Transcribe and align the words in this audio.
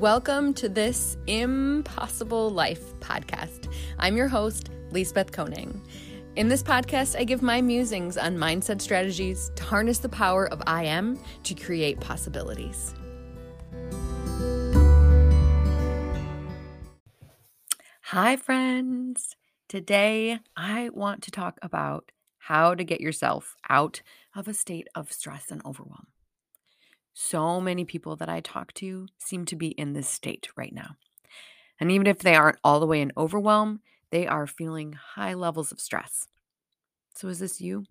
Welcome 0.00 0.54
to 0.54 0.68
this 0.68 1.16
Impossible 1.28 2.50
Life 2.50 2.98
podcast. 2.98 3.72
I'm 3.96 4.16
your 4.16 4.26
host, 4.26 4.70
Lisbeth 4.90 5.30
Koning. 5.30 5.80
In 6.34 6.48
this 6.48 6.64
podcast, 6.64 7.16
I 7.16 7.22
give 7.22 7.42
my 7.42 7.62
musings 7.62 8.18
on 8.18 8.36
mindset 8.36 8.80
strategies 8.80 9.52
to 9.54 9.62
harness 9.62 9.98
the 9.98 10.08
power 10.08 10.48
of 10.48 10.60
I 10.66 10.82
am 10.82 11.16
to 11.44 11.54
create 11.54 12.00
possibilities. 12.00 12.92
Hi, 18.00 18.34
friends. 18.34 19.36
Today, 19.68 20.40
I 20.56 20.90
want 20.92 21.22
to 21.22 21.30
talk 21.30 21.60
about 21.62 22.10
how 22.38 22.74
to 22.74 22.82
get 22.82 23.00
yourself 23.00 23.54
out 23.70 24.02
of 24.34 24.48
a 24.48 24.54
state 24.54 24.88
of 24.96 25.12
stress 25.12 25.52
and 25.52 25.62
overwhelm. 25.64 26.08
So 27.14 27.60
many 27.60 27.84
people 27.84 28.16
that 28.16 28.28
I 28.28 28.40
talk 28.40 28.72
to 28.74 29.06
seem 29.18 29.44
to 29.46 29.56
be 29.56 29.68
in 29.68 29.92
this 29.92 30.08
state 30.08 30.48
right 30.56 30.72
now. 30.74 30.96
And 31.80 31.90
even 31.90 32.06
if 32.06 32.18
they 32.18 32.34
aren't 32.34 32.58
all 32.62 32.80
the 32.80 32.86
way 32.86 33.00
in 33.00 33.12
overwhelm, 33.16 33.80
they 34.10 34.26
are 34.26 34.46
feeling 34.46 34.92
high 34.92 35.34
levels 35.34 35.72
of 35.72 35.80
stress. 35.80 36.26
So, 37.14 37.28
is 37.28 37.38
this 37.38 37.60
you? 37.60 37.84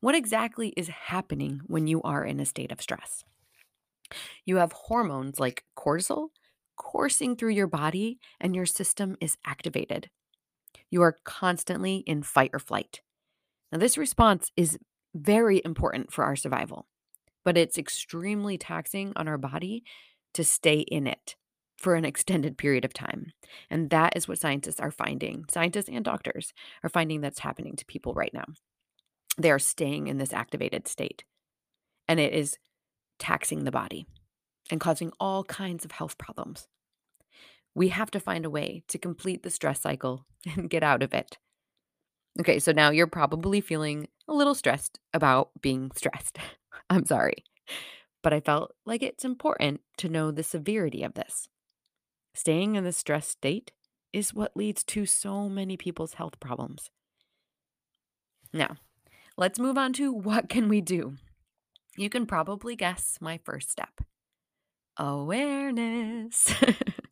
What 0.00 0.14
exactly 0.14 0.68
is 0.76 0.88
happening 0.88 1.60
when 1.66 1.86
you 1.86 2.00
are 2.02 2.24
in 2.24 2.40
a 2.40 2.46
state 2.46 2.72
of 2.72 2.80
stress? 2.80 3.24
You 4.44 4.56
have 4.56 4.72
hormones 4.72 5.38
like 5.38 5.64
cortisol 5.76 6.28
coursing 6.78 7.36
through 7.36 7.50
your 7.50 7.66
body, 7.66 8.18
and 8.40 8.54
your 8.54 8.64
system 8.64 9.16
is 9.20 9.36
activated. 9.44 10.08
You 10.90 11.02
are 11.02 11.18
constantly 11.24 11.96
in 12.06 12.22
fight 12.22 12.50
or 12.54 12.58
flight. 12.58 13.02
Now, 13.70 13.78
this 13.78 13.98
response 13.98 14.50
is 14.56 14.78
very 15.14 15.60
important 15.64 16.12
for 16.12 16.24
our 16.24 16.36
survival 16.36 16.86
but 17.44 17.56
it's 17.56 17.78
extremely 17.78 18.58
taxing 18.58 19.12
on 19.16 19.28
our 19.28 19.38
body 19.38 19.84
to 20.34 20.44
stay 20.44 20.80
in 20.80 21.06
it 21.06 21.36
for 21.76 21.94
an 21.94 22.04
extended 22.04 22.58
period 22.58 22.84
of 22.84 22.92
time. 22.92 23.32
And 23.70 23.90
that 23.90 24.16
is 24.16 24.26
what 24.26 24.38
scientists 24.38 24.80
are 24.80 24.90
finding. 24.90 25.44
Scientists 25.50 25.88
and 25.88 26.04
doctors 26.04 26.52
are 26.82 26.90
finding 26.90 27.20
that's 27.20 27.38
happening 27.38 27.76
to 27.76 27.86
people 27.86 28.14
right 28.14 28.34
now. 28.34 28.46
They 29.38 29.50
are 29.50 29.60
staying 29.60 30.08
in 30.08 30.18
this 30.18 30.32
activated 30.32 30.88
state, 30.88 31.22
and 32.08 32.18
it 32.18 32.32
is 32.32 32.58
taxing 33.20 33.64
the 33.64 33.70
body 33.70 34.06
and 34.70 34.80
causing 34.80 35.12
all 35.20 35.44
kinds 35.44 35.84
of 35.84 35.92
health 35.92 36.18
problems. 36.18 36.66
We 37.74 37.88
have 37.88 38.10
to 38.10 38.20
find 38.20 38.44
a 38.44 38.50
way 38.50 38.82
to 38.88 38.98
complete 38.98 39.44
the 39.44 39.50
stress 39.50 39.80
cycle 39.80 40.26
and 40.56 40.68
get 40.68 40.82
out 40.82 41.02
of 41.02 41.14
it. 41.14 41.38
Okay, 42.40 42.58
so 42.58 42.72
now 42.72 42.90
you're 42.90 43.06
probably 43.06 43.60
feeling 43.60 44.08
a 44.28 44.34
little 44.34 44.54
stressed 44.54 44.98
about 45.14 45.50
being 45.60 45.90
stressed. 45.94 46.38
I'm 46.90 47.04
sorry. 47.04 47.44
But 48.22 48.32
I 48.32 48.40
felt 48.40 48.72
like 48.84 49.02
it's 49.02 49.24
important 49.24 49.80
to 49.98 50.08
know 50.08 50.30
the 50.30 50.42
severity 50.42 51.02
of 51.02 51.14
this. 51.14 51.48
Staying 52.34 52.76
in 52.76 52.84
the 52.84 52.92
stress 52.92 53.28
state 53.28 53.72
is 54.12 54.34
what 54.34 54.56
leads 54.56 54.82
to 54.84 55.06
so 55.06 55.48
many 55.48 55.76
people's 55.76 56.14
health 56.14 56.40
problems. 56.40 56.90
Now, 58.52 58.76
let's 59.36 59.58
move 59.58 59.76
on 59.76 59.92
to 59.94 60.12
what 60.12 60.48
can 60.48 60.68
we 60.68 60.80
do? 60.80 61.16
You 61.96 62.08
can 62.08 62.26
probably 62.26 62.76
guess 62.76 63.18
my 63.20 63.38
first 63.44 63.70
step. 63.70 64.00
Awareness. 64.96 66.54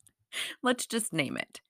let's 0.63 0.85
just 0.85 1.13
name 1.13 1.37
it. 1.37 1.61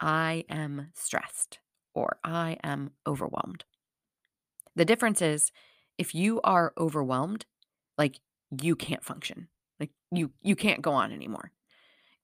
I 0.00 0.44
am 0.48 0.88
stressed 0.94 1.58
or 1.94 2.18
I 2.24 2.56
am 2.62 2.90
overwhelmed. 3.06 3.64
The 4.74 4.84
difference 4.84 5.20
is 5.20 5.52
if 5.98 6.14
you 6.14 6.40
are 6.42 6.72
overwhelmed, 6.78 7.46
like 7.98 8.20
you 8.60 8.76
can't 8.76 9.04
function. 9.04 9.48
Like 9.80 9.90
you 10.10 10.30
you 10.42 10.56
can't 10.56 10.82
go 10.82 10.92
on 10.92 11.12
anymore. 11.12 11.52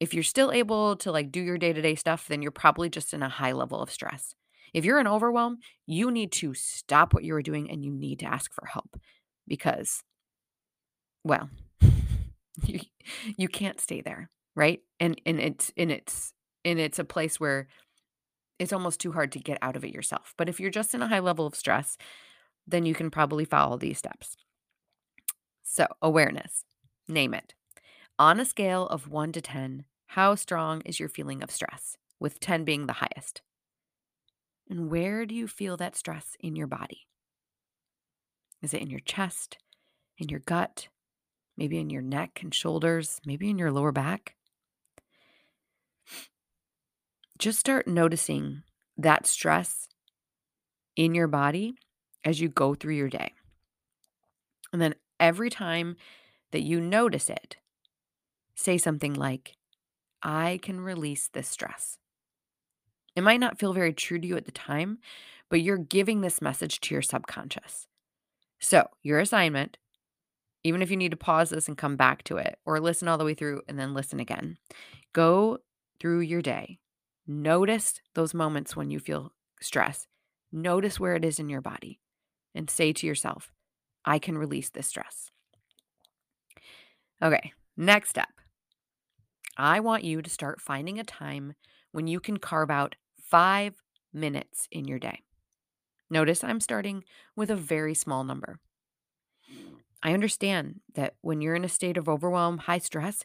If 0.01 0.15
you're 0.15 0.23
still 0.23 0.53
able 0.53 0.97
to 0.97 1.11
like 1.11 1.33
do 1.33 1.41
your 1.41 1.59
day-to-day 1.59 1.97
stuff, 1.97 2.29
then 2.29 2.41
you're 2.41 2.53
probably 2.53 2.89
just 2.89 3.13
in 3.13 3.23
a 3.23 3.29
high 3.29 3.53
level 3.53 3.81
of 3.81 3.91
stress. 3.91 4.35
If 4.73 4.85
you're 4.85 5.01
in 5.01 5.09
overwhelm, 5.09 5.59
you 5.87 6.11
need 6.11 6.31
to 6.33 6.55
stop 6.55 7.15
what 7.15 7.25
you're 7.25 7.43
doing 7.43 7.71
and 7.71 7.85
you 7.85 7.93
need 7.93 8.21
to 8.21 8.27
ask 8.27 8.53
for 8.53 8.67
help 8.67 9.01
because 9.47 10.03
well, 11.25 11.51
you 12.65 12.81
you 13.37 13.49
can't 13.49 13.81
stay 13.81 14.01
there, 14.01 14.31
right? 14.55 14.81
And 15.01 15.21
and 15.27 15.41
it's 15.41 15.73
and 15.77 15.91
it's 15.91 16.33
and 16.65 16.79
it's 16.79 16.99
a 16.99 17.05
place 17.05 17.41
where 17.41 17.69
it's 18.59 18.73
almost 18.73 19.01
too 19.01 19.13
hard 19.13 19.33
to 19.33 19.39
get 19.39 19.59
out 19.63 19.77
of 19.77 19.85
it 19.85 19.95
yourself. 19.95 20.35
But 20.37 20.49
if 20.49 20.59
you're 20.59 20.71
just 20.71 20.95
in 20.95 21.03
a 21.03 21.09
high 21.09 21.21
level 21.21 21.47
of 21.47 21.55
stress, 21.55 21.97
then 22.69 22.85
you 22.85 22.95
can 22.95 23.11
probably 23.11 23.45
follow 23.45 23.79
these 23.79 23.99
steps. 23.99 24.37
So, 25.63 25.87
awareness, 26.03 26.65
name 27.09 27.35
it. 27.35 27.55
On 28.19 28.39
a 28.39 28.45
scale 28.45 28.87
of 28.87 29.09
1 29.09 29.33
to 29.33 29.41
10, 29.41 29.85
how 30.09 30.35
strong 30.35 30.83
is 30.83 31.01
your 31.01 31.09
feeling 31.09 31.43
of 31.43 31.51
stress, 31.51 31.97
with 32.21 32.41
10 32.41 32.65
being 32.65 32.87
the 32.87 32.95
highest? 32.95 33.43
And 34.69 34.91
where 34.91 35.25
do 35.25 35.35
you 35.35 35.49
feel 35.49 35.77
that 35.79 35.97
stress 35.97 36.37
in 36.41 36.57
your 36.57 36.67
body? 36.67 37.07
Is 38.61 38.75
it 38.75 38.83
in 38.83 38.91
your 38.91 39.01
chest, 39.01 39.59
in 40.19 40.29
your 40.29 40.41
gut, 40.41 40.89
maybe 41.57 41.79
in 41.79 41.91
your 41.91 42.03
neck 42.03 42.41
and 42.43 42.55
shoulders, 42.55 43.21
maybe 43.25 43.49
in 43.49 43.59
your 43.59 43.71
lower 43.71 43.93
back? 43.93 44.35
Just 47.39 47.61
start 47.61 47.87
noticing 47.87 48.63
that 48.97 49.27
stress 49.27 49.89
in 50.97 51.15
your 51.15 51.29
body 51.29 51.77
as 52.25 52.41
you 52.41 52.49
go 52.49 52.75
through 52.75 52.95
your 52.95 53.09
day. 53.09 53.33
And 54.73 54.83
then 54.83 54.95
every 55.19 55.51
time 55.51 55.97
that 56.53 56.63
you 56.63 56.81
notice 56.81 57.31
it, 57.31 57.57
say 58.55 58.79
something 58.79 59.15
like, 59.15 59.57
I 60.23 60.59
can 60.63 60.81
release 60.81 61.29
this 61.29 61.49
stress. 61.49 61.99
It 63.15 63.23
might 63.23 63.41
not 63.41 63.59
feel 63.59 63.73
very 63.73 63.93
true 63.93 64.19
to 64.19 64.27
you 64.27 64.37
at 64.37 64.45
the 64.45 64.53
time, 64.53 64.99
but 65.49 65.63
you're 65.63 65.79
giving 65.79 66.21
this 66.21 66.43
message 66.43 66.81
to 66.81 66.95
your 66.95 67.03
subconscious. 67.03 67.87
So, 68.59 68.89
your 69.03 69.21
assignment, 69.21 69.79
even 70.65 70.83
if 70.83 70.91
you 70.91 70.97
need 70.97 71.13
to 71.13 71.17
pause 71.17 71.51
this 71.51 71.69
and 71.69 71.79
come 71.79 71.97
back 71.97 72.25
to 72.25 72.37
it 72.37 72.59
or 72.67 72.81
listen 72.81 73.09
all 73.09 73.19
the 73.19 73.25
way 73.25 73.35
through 73.35 73.63
and 73.69 73.79
then 73.79 73.95
listen 73.95 74.21
again, 74.21 74.59
go 75.13 75.59
through 76.01 76.21
your 76.21 76.43
day. 76.43 76.79
Notice 77.27 78.01
those 78.15 78.35
moments 78.35 78.75
when 78.75 78.91
you 78.91 78.99
feel 78.99 79.33
stress. 79.61 80.07
Notice 80.51 80.99
where 80.99 81.15
it 81.15 81.25
is 81.25 81.39
in 81.39 81.49
your 81.49 81.61
body 81.61 82.01
and 82.55 82.71
say 82.71 82.93
to 82.93 83.07
yourself, 83.07 83.53
I 84.05 84.19
can 84.19 84.39
release 84.39 84.71
this 84.71 84.87
stress. 84.87 85.31
Okay, 87.23 87.53
next 87.77 88.11
step. 88.11 88.29
I 89.57 89.81
want 89.81 90.05
you 90.05 90.23
to 90.23 90.31
start 90.31 90.61
finding 90.61 90.99
a 90.99 91.05
time 91.05 91.55
when 91.93 92.07
you 92.07 92.21
can 92.21 92.37
carve 92.37 92.71
out 92.71 92.95
five 93.21 93.75
minutes 94.13 94.69
in 94.71 94.87
your 94.87 94.99
day. 94.99 95.23
Notice 96.11 96.43
I'm 96.43 96.61
starting 96.61 97.05
with 97.37 97.51
a 97.51 97.57
very 97.57 97.95
small 97.95 98.25
number. 98.25 98.61
I 100.03 100.15
understand 100.15 100.81
that 100.95 101.15
when 101.21 101.41
you're 101.41 101.57
in 101.57 101.65
a 101.65 101.69
state 101.69 101.97
of 101.97 102.09
overwhelm, 102.09 102.59
high 102.59 102.79
stress, 102.79 103.25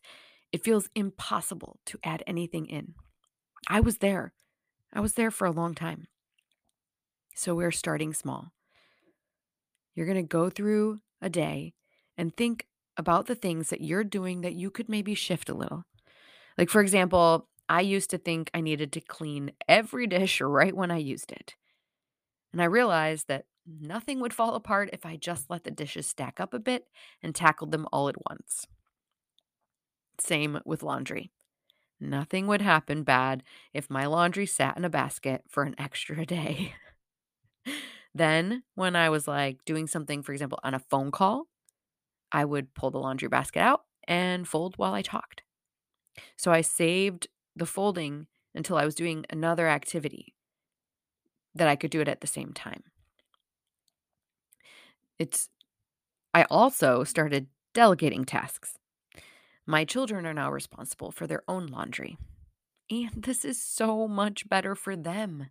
it 0.51 0.63
feels 0.63 0.89
impossible 0.95 1.79
to 1.85 1.99
add 2.03 2.23
anything 2.25 2.65
in. 2.65 2.95
I 3.67 3.79
was 3.79 3.99
there. 3.99 4.33
I 4.91 4.99
was 4.99 5.13
there 5.13 5.31
for 5.31 5.45
a 5.45 5.51
long 5.51 5.75
time. 5.75 6.07
So 7.35 7.55
we're 7.55 7.71
starting 7.71 8.13
small. 8.13 8.51
You're 9.95 10.05
going 10.05 10.17
to 10.17 10.23
go 10.23 10.49
through 10.49 10.99
a 11.21 11.29
day 11.29 11.73
and 12.17 12.35
think 12.35 12.67
about 12.97 13.25
the 13.25 13.35
things 13.35 13.69
that 13.69 13.81
you're 13.81 14.03
doing 14.03 14.41
that 14.41 14.53
you 14.53 14.69
could 14.69 14.89
maybe 14.89 15.15
shift 15.15 15.49
a 15.49 15.53
little. 15.53 15.83
Like, 16.57 16.69
for 16.69 16.81
example, 16.81 17.47
I 17.69 17.81
used 17.81 18.09
to 18.11 18.17
think 18.17 18.49
I 18.53 18.61
needed 18.61 18.91
to 18.93 19.01
clean 19.01 19.51
every 19.67 20.07
dish 20.07 20.41
right 20.41 20.75
when 20.75 20.91
I 20.91 20.97
used 20.97 21.31
it. 21.31 21.55
And 22.51 22.61
I 22.61 22.65
realized 22.65 23.27
that 23.27 23.45
nothing 23.65 24.19
would 24.19 24.33
fall 24.33 24.55
apart 24.55 24.89
if 24.93 25.05
I 25.05 25.15
just 25.15 25.49
let 25.49 25.63
the 25.63 25.71
dishes 25.71 26.07
stack 26.07 26.39
up 26.39 26.53
a 26.53 26.59
bit 26.59 26.87
and 27.21 27.33
tackled 27.33 27.71
them 27.71 27.87
all 27.91 28.09
at 28.09 28.29
once. 28.29 28.67
Same 30.19 30.59
with 30.65 30.83
laundry. 30.83 31.31
Nothing 31.99 32.47
would 32.47 32.61
happen 32.61 33.03
bad 33.03 33.43
if 33.73 33.89
my 33.89 34.05
laundry 34.05 34.45
sat 34.45 34.77
in 34.77 34.85
a 34.85 34.89
basket 34.89 35.43
for 35.47 35.63
an 35.63 35.75
extra 35.77 36.25
day. 36.27 36.73
Then, 38.15 38.63
when 38.75 38.95
I 38.95 39.09
was 39.09 39.27
like 39.27 39.65
doing 39.65 39.87
something, 39.87 40.21
for 40.23 40.33
example, 40.33 40.59
on 40.63 40.73
a 40.73 40.79
phone 40.79 41.11
call, 41.11 41.47
I 42.31 42.45
would 42.45 42.73
pull 42.73 42.91
the 42.91 42.99
laundry 42.99 43.29
basket 43.29 43.61
out 43.61 43.85
and 44.07 44.47
fold 44.47 44.77
while 44.77 44.93
I 44.93 45.01
talked. 45.01 45.43
So 46.37 46.51
I 46.51 46.61
saved 46.61 47.27
the 47.55 47.65
folding 47.65 48.27
until 48.55 48.77
I 48.77 48.85
was 48.85 48.95
doing 48.95 49.25
another 49.29 49.67
activity 49.67 50.35
that 51.55 51.67
I 51.67 51.75
could 51.75 51.91
do 51.91 52.01
it 52.01 52.07
at 52.07 52.21
the 52.21 52.27
same 52.27 52.53
time. 52.53 52.83
It's 55.19 55.49
I 56.33 56.43
also 56.45 57.03
started 57.03 57.47
delegating 57.73 58.25
tasks. 58.25 58.77
My 59.65 59.85
children 59.85 60.25
are 60.25 60.33
now 60.33 60.51
responsible 60.51 61.11
for 61.11 61.27
their 61.27 61.43
own 61.47 61.67
laundry. 61.67 62.17
And 62.89 63.23
this 63.23 63.45
is 63.45 63.61
so 63.61 64.07
much 64.07 64.49
better 64.49 64.75
for 64.75 64.95
them. 64.95 65.47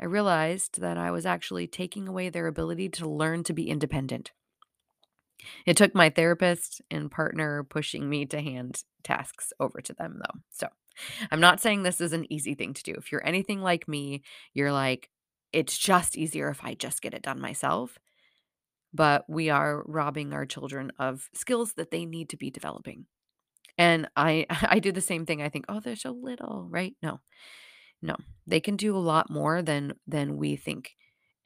I 0.00 0.06
realized 0.06 0.80
that 0.80 0.98
I 0.98 1.10
was 1.10 1.24
actually 1.24 1.66
taking 1.66 2.08
away 2.08 2.28
their 2.28 2.46
ability 2.46 2.88
to 2.90 3.08
learn 3.08 3.44
to 3.44 3.52
be 3.52 3.68
independent. 3.68 4.32
It 5.66 5.76
took 5.76 5.94
my 5.94 6.10
therapist 6.10 6.80
and 6.90 7.10
partner 7.10 7.64
pushing 7.64 8.08
me 8.08 8.26
to 8.26 8.40
hand 8.40 8.82
tasks 9.02 9.52
over 9.60 9.80
to 9.82 9.92
them, 9.92 10.20
though. 10.20 10.40
So 10.50 10.68
I'm 11.30 11.40
not 11.40 11.60
saying 11.60 11.82
this 11.82 12.00
is 12.00 12.12
an 12.12 12.30
easy 12.32 12.54
thing 12.54 12.74
to 12.74 12.82
do. 12.82 12.94
If 12.96 13.12
you're 13.12 13.26
anything 13.26 13.60
like 13.60 13.88
me, 13.88 14.22
you're 14.52 14.72
like, 14.72 15.10
it's 15.52 15.76
just 15.78 16.16
easier 16.16 16.48
if 16.48 16.64
I 16.64 16.74
just 16.74 17.02
get 17.02 17.14
it 17.14 17.22
done 17.22 17.40
myself. 17.40 17.98
But 18.92 19.24
we 19.28 19.50
are 19.50 19.82
robbing 19.86 20.32
our 20.32 20.46
children 20.46 20.92
of 20.98 21.28
skills 21.34 21.74
that 21.74 21.90
they 21.90 22.04
need 22.04 22.30
to 22.30 22.36
be 22.36 22.50
developing. 22.50 23.06
And 23.76 24.08
I 24.16 24.46
I 24.50 24.78
do 24.78 24.92
the 24.92 25.00
same 25.00 25.26
thing. 25.26 25.42
I 25.42 25.48
think, 25.48 25.66
oh, 25.68 25.80
they're 25.80 25.96
so 25.96 26.12
little, 26.12 26.66
right? 26.70 26.94
No. 27.02 27.20
No. 28.04 28.16
They 28.46 28.60
can 28.60 28.76
do 28.76 28.94
a 28.94 28.98
lot 28.98 29.30
more 29.30 29.62
than 29.62 29.94
than 30.06 30.36
we 30.36 30.56
think. 30.56 30.94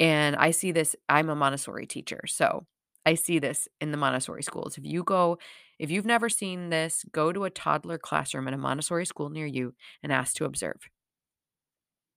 And 0.00 0.34
I 0.34 0.50
see 0.50 0.72
this, 0.72 0.96
I'm 1.08 1.30
a 1.30 1.36
Montessori 1.36 1.86
teacher. 1.86 2.20
So 2.26 2.66
I 3.06 3.14
see 3.14 3.38
this 3.38 3.68
in 3.80 3.92
the 3.92 3.96
Montessori 3.96 4.42
schools. 4.42 4.76
If 4.76 4.84
you 4.84 5.04
go, 5.04 5.38
if 5.78 5.90
you've 5.90 6.04
never 6.04 6.28
seen 6.28 6.70
this, 6.70 7.04
go 7.12 7.32
to 7.32 7.44
a 7.44 7.50
toddler 7.50 7.96
classroom 7.96 8.48
in 8.48 8.54
a 8.54 8.58
Montessori 8.58 9.06
school 9.06 9.30
near 9.30 9.46
you 9.46 9.74
and 10.02 10.12
ask 10.12 10.34
to 10.36 10.44
observe. 10.44 10.88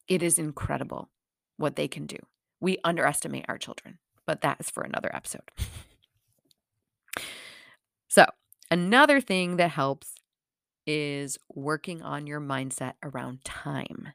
It 0.08 0.24
is 0.24 0.40
incredible 0.40 1.10
what 1.58 1.76
they 1.76 1.88
can 1.88 2.08
do. 2.08 2.18
We 2.60 2.80
underestimate 2.84 3.46
our 3.48 3.60
children, 3.60 4.00
but 4.26 4.42
that 4.42 4.58
is 4.60 4.72
for 4.72 4.84
another 4.84 5.16
episode. 5.16 5.52
so, 8.08 8.26
another 8.72 9.22
thing 9.22 9.58
that 9.58 9.70
helps 9.70 10.16
is 10.88 11.38
working 11.54 12.02
on 12.02 12.26
your 12.26 12.42
mindset 12.42 12.94
around 13.04 13.46
time. 13.46 14.14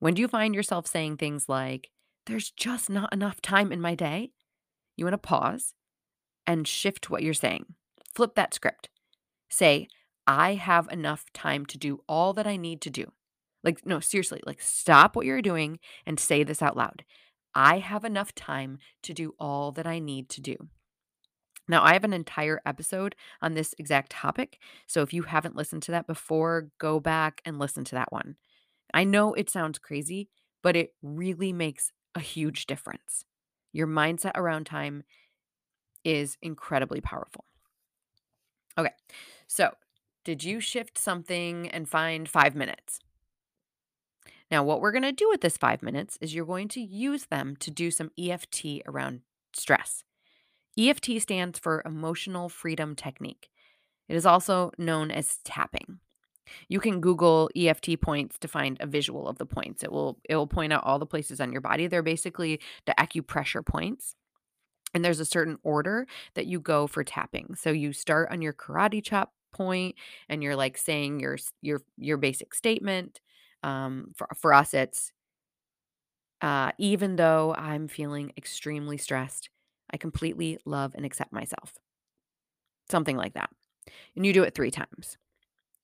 When 0.00 0.14
do 0.14 0.22
you 0.22 0.28
find 0.28 0.54
yourself 0.54 0.86
saying 0.86 1.16
things 1.16 1.48
like, 1.48 1.90
there's 2.26 2.50
just 2.50 2.88
not 2.88 3.12
enough 3.12 3.40
time 3.40 3.72
in 3.72 3.80
my 3.80 3.94
day? 3.94 4.30
You 4.96 5.04
want 5.04 5.14
to 5.14 5.18
pause 5.18 5.74
and 6.46 6.66
shift 6.66 7.10
what 7.10 7.22
you're 7.22 7.34
saying. 7.34 7.74
Flip 8.14 8.34
that 8.34 8.54
script. 8.54 8.88
Say, 9.48 9.88
I 10.26 10.54
have 10.54 10.88
enough 10.92 11.24
time 11.32 11.66
to 11.66 11.78
do 11.78 12.00
all 12.08 12.32
that 12.34 12.46
I 12.46 12.56
need 12.56 12.80
to 12.82 12.90
do. 12.90 13.12
Like, 13.64 13.84
no, 13.84 13.98
seriously, 13.98 14.40
like, 14.46 14.60
stop 14.60 15.16
what 15.16 15.26
you're 15.26 15.42
doing 15.42 15.78
and 16.06 16.20
say 16.20 16.44
this 16.44 16.62
out 16.62 16.76
loud. 16.76 17.04
I 17.54 17.78
have 17.78 18.04
enough 18.04 18.34
time 18.34 18.78
to 19.02 19.12
do 19.12 19.34
all 19.40 19.72
that 19.72 19.86
I 19.86 19.98
need 19.98 20.28
to 20.30 20.40
do. 20.40 20.56
Now, 21.66 21.82
I 21.82 21.92
have 21.92 22.04
an 22.04 22.12
entire 22.12 22.60
episode 22.64 23.14
on 23.42 23.54
this 23.54 23.74
exact 23.78 24.10
topic. 24.10 24.58
So 24.86 25.02
if 25.02 25.12
you 25.12 25.24
haven't 25.24 25.56
listened 25.56 25.82
to 25.84 25.92
that 25.92 26.06
before, 26.06 26.68
go 26.78 27.00
back 27.00 27.42
and 27.44 27.58
listen 27.58 27.84
to 27.84 27.94
that 27.96 28.12
one. 28.12 28.36
I 28.92 29.04
know 29.04 29.34
it 29.34 29.50
sounds 29.50 29.78
crazy, 29.78 30.28
but 30.62 30.76
it 30.76 30.94
really 31.02 31.52
makes 31.52 31.92
a 32.14 32.20
huge 32.20 32.66
difference. 32.66 33.24
Your 33.72 33.86
mindset 33.86 34.32
around 34.34 34.64
time 34.64 35.04
is 36.04 36.36
incredibly 36.42 37.00
powerful. 37.00 37.44
Okay, 38.76 38.92
so 39.46 39.74
did 40.24 40.44
you 40.44 40.60
shift 40.60 40.98
something 40.98 41.68
and 41.68 41.88
find 41.88 42.28
five 42.28 42.54
minutes? 42.54 43.00
Now, 44.50 44.62
what 44.62 44.80
we're 44.80 44.92
going 44.92 45.02
to 45.02 45.12
do 45.12 45.28
with 45.28 45.42
this 45.42 45.58
five 45.58 45.82
minutes 45.82 46.16
is 46.20 46.34
you're 46.34 46.46
going 46.46 46.68
to 46.68 46.80
use 46.80 47.26
them 47.26 47.56
to 47.56 47.70
do 47.70 47.90
some 47.90 48.10
EFT 48.18 48.82
around 48.86 49.20
stress. 49.52 50.04
EFT 50.78 51.20
stands 51.20 51.58
for 51.58 51.82
Emotional 51.84 52.48
Freedom 52.48 52.94
Technique. 52.94 53.50
It 54.08 54.16
is 54.16 54.24
also 54.24 54.70
known 54.78 55.10
as 55.10 55.38
tapping. 55.44 56.00
You 56.68 56.80
can 56.80 57.00
Google 57.00 57.50
EFT 57.56 58.00
points 58.00 58.38
to 58.38 58.48
find 58.48 58.76
a 58.80 58.86
visual 58.86 59.28
of 59.28 59.38
the 59.38 59.46
points. 59.46 59.82
It 59.82 59.92
will 59.92 60.18
it 60.28 60.36
will 60.36 60.46
point 60.46 60.72
out 60.72 60.84
all 60.84 60.98
the 60.98 61.06
places 61.06 61.40
on 61.40 61.52
your 61.52 61.60
body. 61.60 61.86
They're 61.86 62.02
basically 62.02 62.60
the 62.86 62.94
acupressure 62.98 63.64
points. 63.64 64.14
And 64.94 65.04
there's 65.04 65.20
a 65.20 65.24
certain 65.24 65.58
order 65.62 66.06
that 66.34 66.46
you 66.46 66.60
go 66.60 66.86
for 66.86 67.04
tapping. 67.04 67.54
So 67.56 67.70
you 67.70 67.92
start 67.92 68.30
on 68.30 68.40
your 68.40 68.54
karate 68.54 69.04
chop 69.04 69.32
point 69.52 69.96
and 70.28 70.42
you're 70.42 70.56
like 70.56 70.78
saying 70.78 71.20
your 71.20 71.38
your 71.60 71.82
your 71.96 72.16
basic 72.16 72.54
statement. 72.54 73.20
Um, 73.62 74.12
for 74.14 74.28
for 74.34 74.54
us 74.54 74.72
it's 74.72 75.12
uh, 76.40 76.70
even 76.78 77.16
though 77.16 77.54
I'm 77.56 77.88
feeling 77.88 78.32
extremely 78.36 78.96
stressed, 78.96 79.50
I 79.90 79.96
completely 79.96 80.58
love 80.64 80.94
and 80.94 81.04
accept 81.04 81.32
myself. 81.32 81.74
Something 82.88 83.16
like 83.16 83.34
that. 83.34 83.50
And 84.14 84.24
you 84.24 84.32
do 84.32 84.44
it 84.44 84.54
3 84.54 84.70
times. 84.70 85.18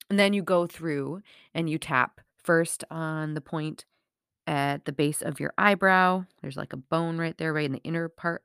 And 0.09 0.19
then 0.19 0.33
you 0.33 0.43
go 0.43 0.67
through 0.67 1.21
and 1.53 1.69
you 1.69 1.77
tap 1.77 2.21
first 2.43 2.83
on 2.91 3.33
the 3.33 3.41
point 3.41 3.85
at 4.47 4.85
the 4.85 4.91
base 4.91 5.21
of 5.21 5.39
your 5.39 5.53
eyebrow. 5.57 6.25
There's 6.41 6.57
like 6.57 6.73
a 6.73 6.77
bone 6.77 7.17
right 7.17 7.37
there, 7.37 7.53
right 7.53 7.65
in 7.65 7.71
the 7.71 7.83
inner 7.83 8.07
part 8.09 8.43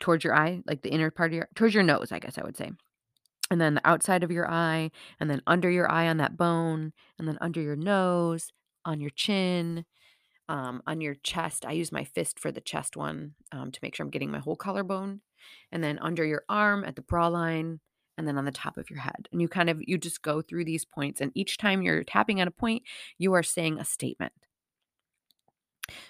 towards 0.00 0.24
your 0.24 0.34
eye, 0.34 0.62
like 0.66 0.82
the 0.82 0.90
inner 0.90 1.10
part 1.10 1.30
of 1.30 1.34
your 1.34 1.48
towards 1.54 1.74
your 1.74 1.82
nose, 1.82 2.12
I 2.12 2.18
guess 2.18 2.38
I 2.38 2.42
would 2.42 2.56
say. 2.56 2.70
And 3.50 3.60
then 3.60 3.74
the 3.74 3.88
outside 3.88 4.22
of 4.22 4.30
your 4.30 4.50
eye, 4.50 4.90
and 5.18 5.30
then 5.30 5.40
under 5.46 5.70
your 5.70 5.90
eye 5.90 6.08
on 6.08 6.18
that 6.18 6.36
bone, 6.36 6.92
and 7.18 7.26
then 7.26 7.38
under 7.40 7.62
your 7.62 7.76
nose, 7.76 8.52
on 8.84 9.00
your 9.00 9.10
chin, 9.10 9.86
um, 10.48 10.82
on 10.86 11.00
your 11.00 11.14
chest. 11.14 11.64
I 11.64 11.72
use 11.72 11.92
my 11.92 12.04
fist 12.04 12.38
for 12.38 12.52
the 12.52 12.60
chest 12.60 12.96
one 12.96 13.34
um, 13.52 13.70
to 13.70 13.78
make 13.82 13.94
sure 13.94 14.04
I'm 14.04 14.10
getting 14.10 14.30
my 14.30 14.38
whole 14.38 14.56
collarbone. 14.56 15.20
And 15.72 15.82
then 15.82 15.98
under 15.98 16.24
your 16.24 16.42
arm 16.48 16.84
at 16.84 16.96
the 16.96 17.02
bra 17.02 17.28
line, 17.28 17.80
and 18.18 18.26
then 18.26 18.36
on 18.36 18.44
the 18.44 18.50
top 18.50 18.76
of 18.76 18.90
your 18.90 18.98
head. 18.98 19.28
And 19.32 19.40
you 19.40 19.48
kind 19.48 19.70
of 19.70 19.80
you 19.80 19.96
just 19.96 20.22
go 20.22 20.42
through 20.42 20.64
these 20.64 20.84
points 20.84 21.20
and 21.20 21.32
each 21.34 21.56
time 21.56 21.80
you're 21.80 22.04
tapping 22.04 22.40
at 22.40 22.48
a 22.48 22.50
point, 22.50 22.82
you 23.16 23.32
are 23.32 23.42
saying 23.42 23.78
a 23.78 23.84
statement. 23.84 24.32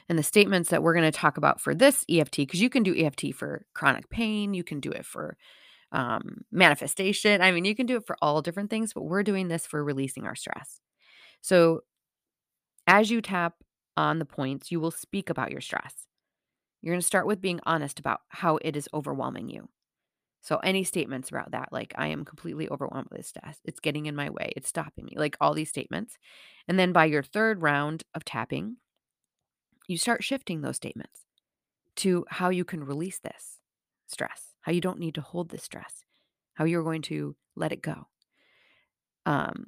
And 0.08 0.18
the 0.18 0.24
statements 0.24 0.70
that 0.70 0.82
we're 0.82 0.94
going 0.94 1.10
to 1.10 1.16
talk 1.16 1.36
about 1.36 1.60
for 1.60 1.74
this 1.74 2.04
EFT 2.10 2.38
because 2.38 2.60
you 2.60 2.70
can 2.70 2.82
do 2.82 2.96
EFT 2.96 3.34
for 3.34 3.66
chronic 3.74 4.08
pain, 4.10 4.54
you 4.54 4.64
can 4.64 4.80
do 4.80 4.90
it 4.90 5.06
for 5.06 5.36
um, 5.92 6.44
manifestation. 6.50 7.40
I 7.40 7.52
mean, 7.52 7.64
you 7.64 7.76
can 7.76 7.86
do 7.86 7.96
it 7.96 8.06
for 8.06 8.16
all 8.20 8.42
different 8.42 8.70
things, 8.70 8.92
but 8.92 9.04
we're 9.04 9.22
doing 9.22 9.48
this 9.48 9.66
for 9.66 9.84
releasing 9.84 10.24
our 10.24 10.34
stress. 10.34 10.80
So, 11.40 11.82
as 12.86 13.10
you 13.10 13.20
tap 13.20 13.54
on 13.96 14.18
the 14.18 14.24
points, 14.24 14.72
you 14.72 14.80
will 14.80 14.90
speak 14.90 15.30
about 15.30 15.52
your 15.52 15.60
stress. 15.60 16.06
You're 16.80 16.94
going 16.94 17.00
to 17.00 17.06
start 17.06 17.26
with 17.26 17.40
being 17.40 17.60
honest 17.66 17.98
about 17.98 18.20
how 18.28 18.58
it 18.58 18.76
is 18.76 18.88
overwhelming 18.94 19.48
you. 19.48 19.68
So 20.40 20.56
any 20.58 20.84
statements 20.84 21.28
about 21.28 21.50
that, 21.50 21.68
like 21.72 21.92
I 21.96 22.08
am 22.08 22.24
completely 22.24 22.68
overwhelmed 22.68 23.08
with 23.10 23.18
this 23.18 23.32
test. 23.32 23.60
It's 23.64 23.80
getting 23.80 24.06
in 24.06 24.16
my 24.16 24.30
way. 24.30 24.52
It's 24.56 24.68
stopping 24.68 25.06
me. 25.06 25.14
Like 25.16 25.36
all 25.40 25.54
these 25.54 25.68
statements. 25.68 26.16
And 26.66 26.78
then 26.78 26.92
by 26.92 27.06
your 27.06 27.22
third 27.22 27.62
round 27.62 28.04
of 28.14 28.24
tapping, 28.24 28.76
you 29.88 29.98
start 29.98 30.22
shifting 30.22 30.60
those 30.60 30.76
statements 30.76 31.24
to 31.96 32.24
how 32.28 32.50
you 32.50 32.64
can 32.64 32.84
release 32.84 33.18
this 33.18 33.58
stress, 34.06 34.54
how 34.60 34.72
you 34.72 34.80
don't 34.80 35.00
need 35.00 35.16
to 35.16 35.20
hold 35.20 35.50
this 35.50 35.64
stress, 35.64 36.04
how 36.54 36.64
you're 36.64 36.84
going 36.84 37.02
to 37.02 37.34
let 37.56 37.72
it 37.72 37.82
go. 37.82 38.06
Um, 39.26 39.66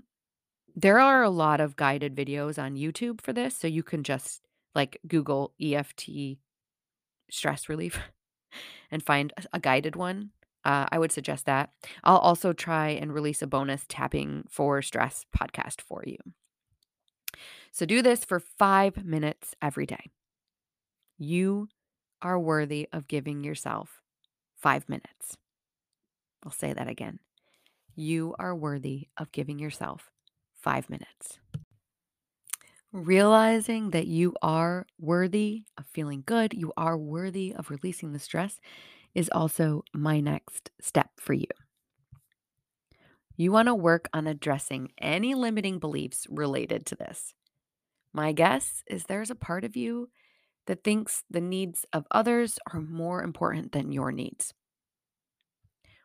there 0.76 1.00
are 1.00 1.22
a 1.22 1.30
lot 1.30 1.60
of 1.60 1.76
guided 1.76 2.14
videos 2.14 2.62
on 2.62 2.76
YouTube 2.76 3.20
for 3.20 3.32
this. 3.32 3.56
So 3.56 3.66
you 3.66 3.82
can 3.82 4.04
just 4.04 4.42
like 4.74 5.00
Google 5.06 5.52
EFT 5.60 6.38
stress 7.30 7.68
relief 7.68 7.98
and 8.90 9.02
find 9.02 9.32
a 9.52 9.60
guided 9.60 9.96
one 9.96 10.30
uh, 10.64 10.86
I 10.90 10.98
would 10.98 11.12
suggest 11.12 11.46
that. 11.46 11.70
I'll 12.04 12.18
also 12.18 12.52
try 12.52 12.88
and 12.88 13.12
release 13.12 13.42
a 13.42 13.46
bonus 13.46 13.84
tapping 13.88 14.44
for 14.48 14.82
stress 14.82 15.24
podcast 15.36 15.80
for 15.80 16.02
you. 16.06 16.18
So 17.72 17.86
do 17.86 18.02
this 18.02 18.24
for 18.24 18.40
five 18.40 19.04
minutes 19.04 19.54
every 19.62 19.86
day. 19.86 20.10
You 21.18 21.68
are 22.22 22.38
worthy 22.38 22.88
of 22.92 23.08
giving 23.08 23.44
yourself 23.44 24.02
five 24.56 24.88
minutes. 24.88 25.36
I'll 26.44 26.52
say 26.52 26.72
that 26.72 26.88
again. 26.88 27.18
You 27.94 28.34
are 28.38 28.54
worthy 28.54 29.08
of 29.16 29.32
giving 29.32 29.58
yourself 29.58 30.10
five 30.54 30.88
minutes. 30.88 31.38
Realizing 32.92 33.90
that 33.90 34.08
you 34.08 34.34
are 34.42 34.86
worthy 34.98 35.62
of 35.78 35.86
feeling 35.86 36.24
good, 36.26 36.52
you 36.52 36.72
are 36.76 36.98
worthy 36.98 37.54
of 37.54 37.70
releasing 37.70 38.12
the 38.12 38.18
stress, 38.18 38.58
is 39.14 39.30
also 39.32 39.82
my 39.92 40.20
next 40.20 40.70
step 40.80 41.10
for 41.18 41.32
you. 41.32 41.48
You 43.36 43.52
want 43.52 43.68
to 43.68 43.74
work 43.74 44.08
on 44.12 44.26
addressing 44.26 44.92
any 44.98 45.34
limiting 45.34 45.78
beliefs 45.78 46.26
related 46.28 46.84
to 46.86 46.94
this. 46.94 47.34
My 48.12 48.32
guess 48.32 48.82
is 48.86 49.04
there's 49.04 49.30
a 49.30 49.34
part 49.34 49.64
of 49.64 49.76
you 49.76 50.10
that 50.66 50.84
thinks 50.84 51.24
the 51.30 51.40
needs 51.40 51.86
of 51.92 52.06
others 52.10 52.58
are 52.72 52.80
more 52.80 53.22
important 53.22 53.72
than 53.72 53.92
your 53.92 54.12
needs. 54.12 54.52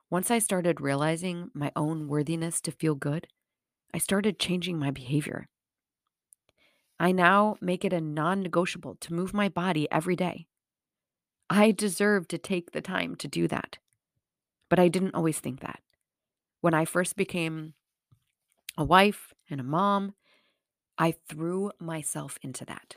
Once 0.09 0.31
I 0.31 0.39
started 0.39 0.79
realizing 0.79 1.49
my 1.53 1.71
own 1.75 2.07
worthiness 2.07 2.61
to 2.61 2.71
feel 2.71 2.95
good, 2.95 3.27
I 3.93 3.97
started 3.97 4.39
changing 4.39 4.79
my 4.79 4.91
behavior. 4.91 5.47
I 6.99 7.11
now 7.11 7.57
make 7.59 7.83
it 7.83 7.91
a 7.91 7.99
non 7.99 8.41
negotiable 8.41 8.95
to 9.01 9.13
move 9.13 9.33
my 9.33 9.49
body 9.49 9.87
every 9.91 10.15
day. 10.15 10.47
I 11.49 11.71
deserve 11.71 12.27
to 12.29 12.37
take 12.37 12.71
the 12.71 12.81
time 12.81 13.15
to 13.17 13.27
do 13.27 13.47
that. 13.47 13.77
But 14.69 14.79
I 14.79 14.87
didn't 14.87 15.15
always 15.15 15.39
think 15.39 15.61
that. 15.61 15.79
When 16.61 16.73
I 16.73 16.85
first 16.85 17.15
became 17.15 17.73
a 18.77 18.83
wife 18.83 19.33
and 19.49 19.59
a 19.59 19.63
mom, 19.63 20.15
I 20.97 21.15
threw 21.29 21.71
myself 21.79 22.37
into 22.41 22.65
that. 22.65 22.95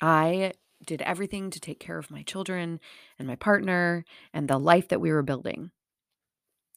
I 0.00 0.52
did 0.86 1.02
everything 1.02 1.50
to 1.50 1.60
take 1.60 1.80
care 1.80 1.98
of 1.98 2.10
my 2.10 2.22
children 2.22 2.80
and 3.18 3.26
my 3.26 3.36
partner 3.36 4.04
and 4.32 4.48
the 4.48 4.58
life 4.58 4.88
that 4.88 5.00
we 5.00 5.10
were 5.10 5.22
building 5.22 5.70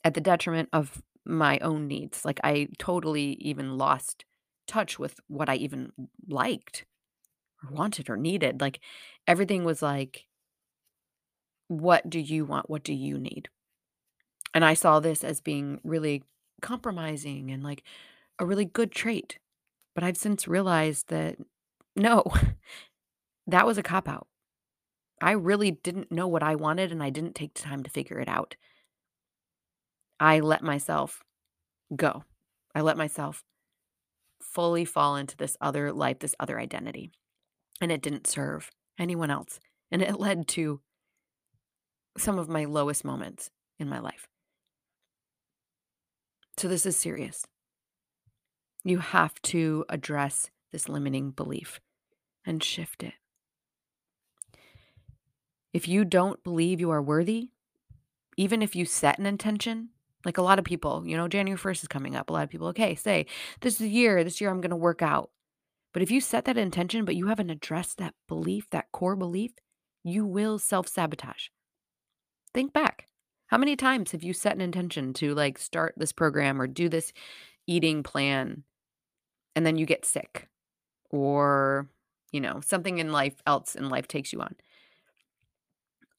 at 0.03 0.15
the 0.15 0.22
detriment 0.22 0.70
of 0.74 1.01
my 1.24 1.60
own 1.60 1.88
needs. 1.88 2.25
Like 2.25 2.39
I 2.43 2.67
totally 2.79 3.38
even 3.39 3.77
lost 3.77 4.25
touch 4.67 4.98
with 4.98 5.20
what 5.27 5.50
I 5.50 5.55
even 5.55 5.91
liked 6.27 6.86
or 7.63 7.75
wanted 7.75 8.10
or 8.10 8.17
needed. 8.17 8.60
Like 8.60 8.79
everything 9.27 9.63
was 9.63 9.81
like, 9.81 10.25
what 11.72 12.10
do 12.10 12.20
you 12.20 12.44
want? 12.44 12.70
What 12.70 12.84
do 12.84 12.94
you 12.94 13.18
need? 13.18 13.48
And 14.54 14.66
I 14.66 14.74
saw 14.74 15.00
this 15.00 15.24
as 15.24 15.40
being 15.40 15.80
really 15.86 16.24
compromising 16.62 17.50
and 17.50 17.63
like 17.63 17.84
a 18.38 18.46
really 18.46 18.66
good 18.66 18.92
trait. 18.92 19.40
But 19.96 20.04
I've 20.04 20.18
since 20.18 20.50
realized 20.50 21.08
that 21.08 21.38
no, 21.96 22.25
that 23.48 23.66
was 23.66 23.78
a 23.78 23.84
cop 23.84 24.10
out. 24.10 24.28
I 25.22 25.32
really 25.32 25.72
didn't 25.72 26.12
know 26.12 26.28
what 26.28 26.44
I 26.44 26.56
wanted 26.56 26.92
and 26.92 27.01
I 27.01 27.10
didn't 27.10 27.36
take 27.36 27.54
time 27.54 27.84
to 27.84 27.90
figure 27.90 28.20
it 28.20 28.28
out. 28.28 28.58
I 30.20 30.42
let 30.42 30.63
myself 30.63 31.24
go. 31.96 32.25
I 32.75 32.82
let 32.82 32.98
myself 32.98 33.46
fully 34.42 34.84
fall 34.84 35.16
into 35.16 35.38
this 35.38 35.56
other 35.62 35.94
life, 35.94 36.20
this 36.20 36.36
other 36.38 36.60
identity. 36.60 37.12
And 37.80 37.94
it 37.94 38.01
didn't 38.01 38.28
serve 38.28 38.72
anyone 39.00 39.32
else. 39.32 39.60
And 39.90 40.01
it 40.01 40.20
led 40.20 40.50
to 40.50 40.82
some 42.18 42.38
of 42.38 42.50
my 42.50 42.65
lowest 42.65 43.06
moments 43.06 43.50
in 43.80 43.89
my 43.89 44.00
life. 44.00 44.27
So, 46.58 46.68
this 46.68 46.86
is 46.86 46.98
serious. 46.98 47.46
You 48.84 49.00
have 49.00 49.41
to 49.44 49.86
address 49.89 50.50
this 50.72 50.89
limiting 50.89 51.32
belief 51.32 51.80
and 52.46 52.63
shift 52.63 53.03
it. 53.03 53.13
If 55.74 55.88
you 55.88 56.03
don't 56.03 56.44
believe 56.44 56.80
you 56.80 56.91
are 56.91 57.01
worthy, 57.01 57.50
even 58.38 58.62
if 58.62 58.75
you 58.75 58.86
set 58.86 59.20
an 59.20 59.25
intention, 59.25 59.89
like 60.25 60.38
a 60.38 60.41
lot 60.41 60.60
of 60.60 60.65
people, 60.65 61.03
you 61.06 61.15
know, 61.15 61.27
January 61.27 61.60
1st 61.60 61.84
is 61.84 61.88
coming 61.88 62.15
up. 62.15 62.30
A 62.30 62.34
lot 62.34 62.44
of 62.44 62.50
people, 62.50 62.68
okay, 62.68 62.96
say, 62.96 63.25
this 63.62 63.75
is 63.75 63.82
a 63.82 63.88
year, 63.88 64.24
this 64.24 64.41
year 64.41 64.50
I'm 64.50 64.62
going 64.62 64.72
to 64.72 64.75
work 64.75 65.01
out. 65.01 65.32
But 65.94 66.01
if 66.01 66.12
you 66.12 66.22
set 66.22 66.46
that 66.46 66.58
intention, 66.58 67.06
but 67.06 67.15
you 67.15 67.27
haven't 67.27 67.50
addressed 67.50 67.98
that 67.98 68.15
belief, 68.27 68.70
that 68.70 68.91
core 68.91 69.15
belief, 69.15 69.51
you 70.03 70.25
will 70.25 70.58
self 70.58 70.88
sabotage. 70.88 71.48
Think 72.53 72.74
back. 72.74 73.08
How 73.48 73.58
many 73.58 73.75
times 73.75 74.12
have 74.12 74.24
you 74.24 74.34
set 74.34 74.55
an 74.55 74.62
intention 74.62 75.13
to 75.15 75.34
like 75.34 75.58
start 75.58 75.93
this 75.98 76.12
program 76.12 76.62
or 76.62 76.67
do 76.67 76.89
this 76.89 77.12
eating 77.67 78.03
plan 78.03 78.63
and 79.55 79.65
then 79.65 79.77
you 79.77 79.86
get 79.86 80.05
sick 80.05 80.48
or, 81.10 81.88
you 82.31 82.39
know, 82.39 82.62
something 82.62 82.98
in 82.98 83.12
life 83.12 83.36
else 83.46 83.75
in 83.75 83.89
life 83.89 84.08
takes 84.08 84.31
you 84.31 84.41
on? 84.41 84.55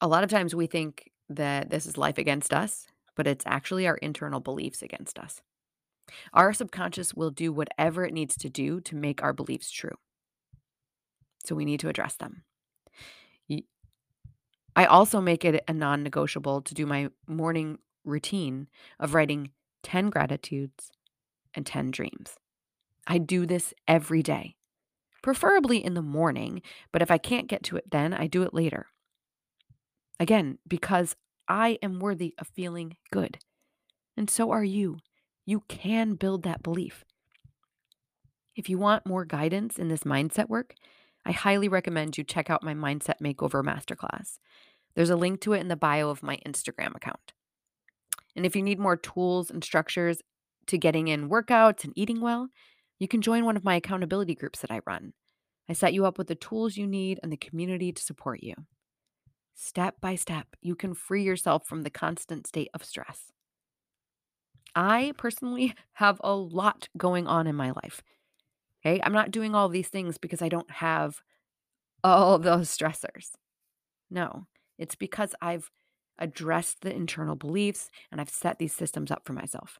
A 0.00 0.08
lot 0.08 0.24
of 0.24 0.30
times 0.30 0.54
we 0.54 0.66
think 0.66 1.10
that 1.28 1.70
this 1.70 1.86
is 1.86 1.96
life 1.96 2.18
against 2.18 2.52
us 2.52 2.86
but 3.16 3.26
it's 3.26 3.44
actually 3.46 3.86
our 3.86 3.96
internal 3.96 4.40
beliefs 4.40 4.82
against 4.82 5.18
us. 5.18 5.40
Our 6.32 6.52
subconscious 6.52 7.14
will 7.14 7.30
do 7.30 7.52
whatever 7.52 8.04
it 8.04 8.12
needs 8.12 8.36
to 8.38 8.50
do 8.50 8.80
to 8.82 8.96
make 8.96 9.22
our 9.22 9.32
beliefs 9.32 9.70
true. 9.70 9.96
So 11.44 11.54
we 11.54 11.64
need 11.64 11.80
to 11.80 11.88
address 11.88 12.16
them. 12.16 12.44
I 14.74 14.86
also 14.86 15.20
make 15.20 15.44
it 15.44 15.62
a 15.68 15.72
non 15.72 16.02
negotiable 16.02 16.62
to 16.62 16.74
do 16.74 16.86
my 16.86 17.10
morning 17.26 17.78
routine 18.04 18.68
of 18.98 19.14
writing 19.14 19.50
10 19.82 20.10
gratitudes 20.10 20.90
and 21.54 21.66
10 21.66 21.90
dreams. 21.90 22.36
I 23.06 23.18
do 23.18 23.46
this 23.46 23.74
every 23.86 24.22
day, 24.22 24.56
preferably 25.22 25.84
in 25.84 25.94
the 25.94 26.02
morning, 26.02 26.62
but 26.92 27.02
if 27.02 27.10
I 27.10 27.18
can't 27.18 27.48
get 27.48 27.62
to 27.64 27.76
it 27.76 27.90
then, 27.90 28.14
I 28.14 28.26
do 28.26 28.42
it 28.42 28.54
later. 28.54 28.86
Again, 30.20 30.58
because 30.66 31.16
I 31.48 31.78
am 31.82 31.98
worthy 31.98 32.34
of 32.38 32.48
feeling 32.48 32.96
good. 33.10 33.38
And 34.16 34.30
so 34.30 34.52
are 34.52 34.64
you. 34.64 34.98
You 35.44 35.64
can 35.68 36.14
build 36.14 36.44
that 36.44 36.62
belief. 36.62 37.04
If 38.54 38.68
you 38.68 38.78
want 38.78 39.06
more 39.06 39.24
guidance 39.24 39.78
in 39.78 39.88
this 39.88 40.04
mindset 40.04 40.48
work, 40.48 40.74
I 41.24 41.32
highly 41.32 41.68
recommend 41.68 42.18
you 42.18 42.24
check 42.24 42.50
out 42.50 42.64
my 42.64 42.74
Mindset 42.74 43.20
Makeover 43.22 43.62
Masterclass. 43.62 44.38
There's 44.94 45.10
a 45.10 45.16
link 45.16 45.40
to 45.42 45.52
it 45.52 45.60
in 45.60 45.68
the 45.68 45.76
bio 45.76 46.10
of 46.10 46.22
my 46.22 46.38
Instagram 46.46 46.94
account. 46.96 47.32
And 48.34 48.44
if 48.44 48.56
you 48.56 48.62
need 48.62 48.78
more 48.78 48.96
tools 48.96 49.50
and 49.50 49.62
structures 49.62 50.20
to 50.66 50.78
getting 50.78 51.08
in 51.08 51.28
workouts 51.28 51.84
and 51.84 51.92
eating 51.96 52.20
well, 52.20 52.48
you 52.98 53.08
can 53.08 53.22
join 53.22 53.44
one 53.44 53.56
of 53.56 53.64
my 53.64 53.76
accountability 53.76 54.34
groups 54.34 54.60
that 54.60 54.70
I 54.70 54.80
run. 54.86 55.12
I 55.68 55.72
set 55.72 55.94
you 55.94 56.06
up 56.06 56.18
with 56.18 56.26
the 56.26 56.34
tools 56.34 56.76
you 56.76 56.86
need 56.86 57.20
and 57.22 57.32
the 57.32 57.36
community 57.36 57.92
to 57.92 58.02
support 58.02 58.42
you. 58.42 58.54
Step 59.54 60.00
by 60.00 60.14
step, 60.14 60.48
you 60.60 60.74
can 60.74 60.94
free 60.94 61.22
yourself 61.22 61.66
from 61.66 61.82
the 61.82 61.90
constant 61.90 62.46
state 62.46 62.68
of 62.74 62.84
stress. 62.84 63.32
I 64.74 65.12
personally 65.16 65.74
have 65.94 66.20
a 66.24 66.34
lot 66.34 66.88
going 66.96 67.26
on 67.26 67.46
in 67.46 67.54
my 67.54 67.70
life. 67.70 68.02
Okay. 68.84 69.00
I'm 69.02 69.12
not 69.12 69.30
doing 69.30 69.54
all 69.54 69.68
these 69.68 69.88
things 69.88 70.18
because 70.18 70.42
I 70.42 70.48
don't 70.48 70.70
have 70.70 71.20
all 72.02 72.38
those 72.38 72.68
stressors. 72.68 73.30
No, 74.10 74.46
it's 74.78 74.94
because 74.94 75.34
I've 75.40 75.70
addressed 76.18 76.82
the 76.82 76.94
internal 76.94 77.36
beliefs 77.36 77.90
and 78.10 78.20
I've 78.20 78.30
set 78.30 78.58
these 78.58 78.74
systems 78.74 79.10
up 79.10 79.22
for 79.24 79.32
myself. 79.32 79.78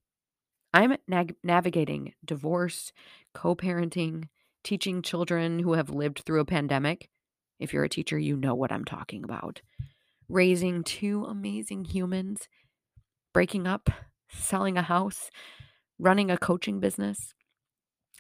I'm 0.75 0.97
navigating 1.45 2.15
divorce, 2.25 2.93
co 3.35 3.55
parenting, 3.55 4.29
teaching 4.65 5.03
children 5.03 5.59
who 5.59 5.75
have 5.75 5.91
lived 5.91 6.21
through 6.21 6.41
a 6.41 6.47
pandemic, 6.47 7.11
if 7.61 7.73
you're 7.73 7.85
a 7.85 7.89
teacher, 7.89 8.19
you 8.19 8.37
know 8.37 8.55
what 8.55 8.73
I'm 8.73 8.85
talking 8.85 9.23
about. 9.23 9.61
Raising 10.29 10.83
two 10.83 11.25
amazing 11.27 11.85
humans, 11.85 12.49
breaking 13.35 13.67
up, 13.67 13.91
selling 14.31 14.79
a 14.79 14.83
house, 14.83 15.31
running 15.99 16.31
a 16.31 16.39
coaching 16.39 16.81
business. 16.81 17.35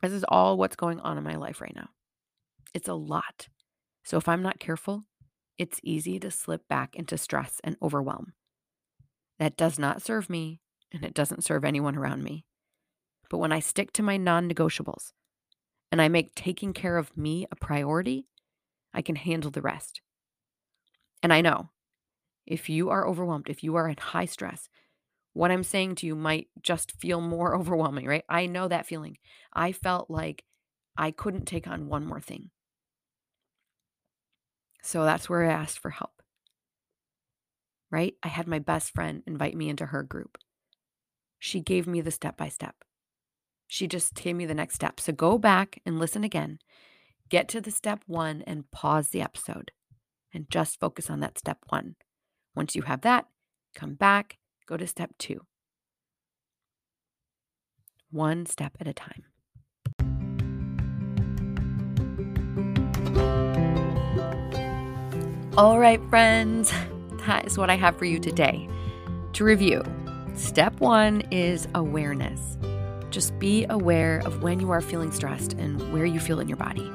This 0.02 0.12
is 0.12 0.25
all 0.28 0.56
what's 0.56 0.76
going 0.76 1.00
on 1.00 1.16
in 1.16 1.25
my 1.25 1.37
life 1.37 1.61
right 1.61 1.75
now. 1.75 1.88
It's 2.75 2.88
a 2.88 2.94
lot. 2.94 3.49
So 4.04 4.16
if 4.16 4.28
I'm 4.28 4.42
not 4.42 4.59
careful, 4.59 5.04
it's 5.59 5.80
easy 5.85 6.18
to 6.18 6.30
slip 6.30 6.66
back 6.68 6.97
into 6.97 7.16
stress 7.16 7.61
and 7.62 7.76
overwhelm. 7.80 8.32
That 9.38 9.56
does 9.56 9.78
not 9.78 10.02
serve 10.02 10.28
me 10.28 10.61
and 10.92 11.04
it 11.04 11.14
doesn't 11.14 11.44
serve 11.44 11.64
anyone 11.64 11.97
around 11.97 12.25
me. 12.25 12.44
But 13.30 13.38
when 13.38 13.52
I 13.52 13.61
stick 13.61 13.92
to 13.94 14.02
my 14.02 14.16
non 14.16 14.50
negotiables 14.50 15.12
and 15.90 16.02
I 16.02 16.09
make 16.09 16.35
taking 16.35 16.73
care 16.73 16.99
of 16.99 17.16
me 17.16 17.47
a 17.50 17.56
priority, 17.56 18.26
I 18.92 19.02
can 19.02 19.16
handle 19.16 19.50
the 19.50 19.62
rest. 19.62 20.00
And 21.23 21.32
I 21.32 21.40
know 21.40 21.71
if 22.47 22.68
you 22.68 22.90
are 22.90 23.06
overwhelmed, 23.06 23.49
if 23.49 23.62
you 23.62 23.76
are 23.76 23.88
in 23.88 23.97
high 23.97 24.26
stress, 24.26 24.68
what 25.32 25.50
I'm 25.50 25.64
saying 25.64 25.96
to 25.96 26.06
you 26.06 26.14
might 26.14 26.48
just 26.62 26.92
feel 27.00 27.20
more 27.20 27.54
overwhelming, 27.58 28.06
right? 28.06 28.24
I 28.28 28.46
know 28.46 28.68
that 28.68 28.86
feeling. 28.86 29.18
I 29.52 29.72
felt 29.72 30.10
like 30.10 30.44
I 30.96 31.10
couldn't 31.10 31.46
take 31.46 31.66
on 31.66 31.88
one 31.88 32.06
more 32.06 32.20
thing. 32.20 32.50
So 34.82 35.04
that's 35.04 35.28
where 35.28 35.44
I 35.44 35.52
asked 35.52 35.78
for 35.78 35.90
help, 35.90 36.22
right? 37.90 38.14
I 38.22 38.28
had 38.28 38.48
my 38.48 38.58
best 38.58 38.92
friend 38.92 39.22
invite 39.26 39.56
me 39.56 39.68
into 39.68 39.86
her 39.86 40.02
group. 40.02 40.38
She 41.38 41.60
gave 41.60 41.86
me 41.86 42.00
the 42.00 42.10
step 42.10 42.36
by 42.36 42.48
step. 42.48 42.74
She 43.68 43.86
just 43.86 44.14
gave 44.14 44.34
me 44.34 44.44
the 44.44 44.54
next 44.54 44.74
step. 44.74 44.98
So 44.98 45.12
go 45.12 45.38
back 45.38 45.80
and 45.86 45.98
listen 45.98 46.24
again 46.24 46.58
Get 47.32 47.48
to 47.48 47.62
the 47.62 47.70
step 47.70 48.02
one 48.06 48.42
and 48.46 48.70
pause 48.70 49.08
the 49.08 49.22
episode 49.22 49.70
and 50.34 50.50
just 50.50 50.78
focus 50.78 51.08
on 51.08 51.20
that 51.20 51.38
step 51.38 51.60
one. 51.70 51.96
Once 52.54 52.76
you 52.76 52.82
have 52.82 53.00
that, 53.00 53.24
come 53.74 53.94
back, 53.94 54.36
go 54.73 54.79
to 54.79 54.87
step 54.87 55.11
two. 55.19 55.38
One 58.11 58.47
step 58.47 58.73
at 58.81 58.88
a 58.88 58.95
time. 58.95 59.25
All 65.59 65.79
right, 65.79 66.00
friends, 66.09 66.73
that 67.26 67.45
is 67.47 67.59
what 67.59 67.69
I 67.69 67.76
have 67.76 67.99
for 67.99 68.07
you 68.07 68.19
today. 68.19 68.67
To 69.35 69.45
review, 69.45 69.83
step 70.35 70.81
one 70.81 71.21
is 71.31 71.69
awareness. 71.75 72.57
Just 73.11 73.38
be 73.38 73.67
aware 73.69 74.23
of 74.25 74.43
when 74.43 74.59
you 74.59 74.71
are 74.71 74.81
feeling 74.81 75.12
stressed 75.12 75.52
and 75.52 75.93
where 75.93 76.07
you 76.07 76.19
feel 76.19 76.41
in 76.41 76.49
your 76.49 76.57
body. 76.57 76.91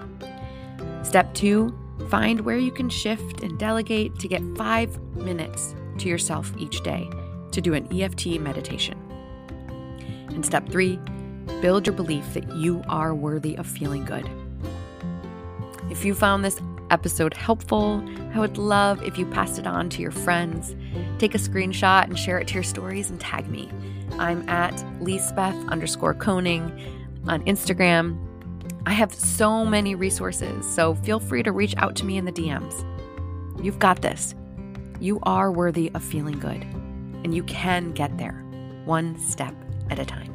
Step 1.03 1.31
two, 1.35 1.77
find 2.09 2.41
where 2.41 2.57
you 2.57 2.71
can 2.71 2.89
shift 2.89 3.43
and 3.43 3.59
delegate 3.59 4.17
to 4.17 4.27
get 4.27 4.41
five 4.57 4.99
minutes 5.15 5.75
to 5.99 6.09
yourself 6.09 6.51
each 6.57 6.81
day 6.81 7.07
to 7.57 7.61
do 7.61 7.73
an 7.73 7.87
EFT 7.91 8.39
meditation. 8.39 8.95
And 10.29 10.45
step 10.45 10.69
three, 10.69 10.99
build 11.59 11.87
your 11.87 11.95
belief 11.95 12.35
that 12.35 12.47
you 12.55 12.83
are 12.87 13.15
worthy 13.15 13.57
of 13.57 13.65
feeling 13.65 14.05
good. 14.05 14.29
If 15.89 16.05
you 16.05 16.13
found 16.13 16.45
this 16.45 16.61
episode 16.91 17.33
helpful, 17.33 18.07
I 18.35 18.39
would 18.39 18.59
love 18.59 19.01
if 19.01 19.17
you 19.17 19.25
passed 19.25 19.57
it 19.57 19.65
on 19.65 19.89
to 19.89 20.03
your 20.03 20.11
friends. 20.11 20.75
Take 21.17 21.33
a 21.33 21.39
screenshot 21.39 22.03
and 22.03 22.17
share 22.17 22.37
it 22.37 22.47
to 22.49 22.53
your 22.53 22.63
stories 22.63 23.09
and 23.09 23.19
tag 23.19 23.49
me. 23.49 23.71
I'm 24.19 24.47
at 24.47 24.85
Lisbeth 25.01 25.55
underscore 25.67 26.13
Koning 26.13 26.71
on 27.27 27.43
Instagram. 27.45 28.23
I 28.85 28.91
have 28.91 29.15
so 29.15 29.65
many 29.65 29.95
resources, 29.95 30.63
so 30.63 30.93
feel 30.93 31.19
free 31.19 31.41
to 31.41 31.51
reach 31.51 31.73
out 31.77 31.95
to 31.95 32.05
me 32.05 32.17
in 32.17 32.25
the 32.25 32.31
DMs. 32.31 32.85
You've 33.63 33.79
got 33.79 34.03
this. 34.03 34.35
You 34.99 35.19
are 35.23 35.51
worthy 35.51 35.89
of 35.95 36.03
feeling 36.03 36.37
good 36.37 36.63
and 37.23 37.33
you 37.33 37.43
can 37.43 37.91
get 37.91 38.17
there 38.17 38.43
one 38.85 39.17
step 39.19 39.53
at 39.89 39.99
a 39.99 40.05
time. 40.05 40.26